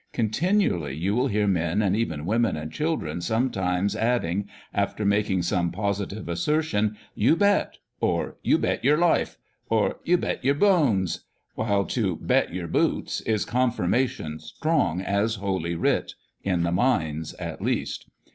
Continually 0.13 0.95
you 0.95 1.13
will 1.13 1.27
hear 1.27 1.45
men, 1.45 1.83
and 1.83 1.95
even 1.95 2.25
women 2.25 2.57
and 2.57 2.71
children 2.71 3.21
some 3.21 3.51
times, 3.51 3.95
adding, 3.95 4.49
after 4.73 5.05
making 5.05 5.43
some 5.43 5.69
positive 5.71 6.27
asser 6.27 6.63
tion, 6.63 6.97
"You 7.13 7.35
bet," 7.35 7.77
or 7.99 8.37
"You 8.41 8.57
bet 8.57 8.83
yer 8.83 8.97
life," 8.97 9.37
or" 9.69 9.97
You 10.03 10.17
bet 10.17 10.43
yer 10.43 10.55
bones," 10.55 11.25
while 11.53 11.85
to" 11.85 12.15
bet 12.29 12.51
yer 12.51 12.65
boots" 12.65 13.21
is 13.27 13.45
confirmation 13.45 14.39
strong 14.39 15.01
as 15.01 15.35
holy 15.35 15.75
writ— 15.75 16.15
in 16.53 16.63
the 16.63 16.71
mines, 16.71 17.35
at 17.35 17.61
least. 17.61 18.07